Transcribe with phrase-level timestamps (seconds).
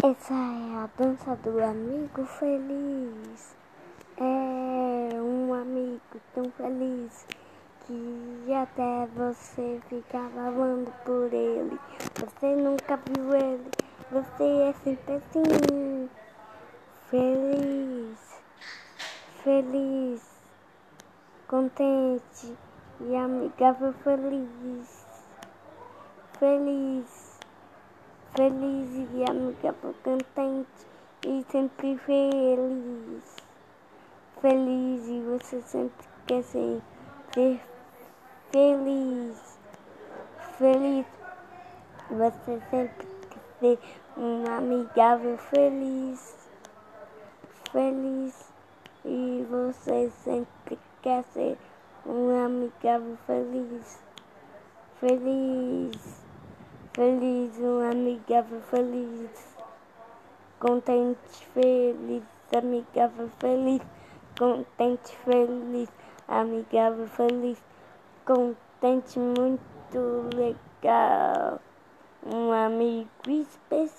[0.00, 3.56] Essa é a dança do amigo feliz.
[4.16, 6.00] É um amigo
[6.32, 7.26] tão feliz
[7.84, 11.76] que até você fica falando por ele.
[12.14, 13.70] Você nunca viu ele,
[14.12, 16.08] você é sempre assim.
[17.10, 18.40] Feliz,
[19.42, 20.22] feliz,
[21.48, 22.56] contente
[23.00, 25.04] e amigável feliz.
[26.38, 27.27] Feliz
[28.38, 30.86] feliz e amigável, contente
[31.26, 33.36] e sempre feliz.
[34.40, 36.80] Feliz e você sempre quer ser,
[37.34, 37.60] ser
[38.52, 39.58] feliz.
[40.56, 41.06] Feliz,
[42.10, 43.78] você sempre quer ser
[44.16, 46.48] um amigável feliz.
[47.72, 48.52] Feliz
[49.04, 51.58] e você sempre quer ser
[52.06, 53.98] um amigável feliz.
[55.00, 56.27] Feliz
[56.92, 59.56] feliz, um amigável feliz,
[60.58, 63.82] contente, feliz, amigável feliz,
[64.38, 65.88] contente, feliz,
[66.26, 67.58] amigável feliz,
[68.24, 71.60] contente, muito legal,
[72.24, 73.97] um amigo especial.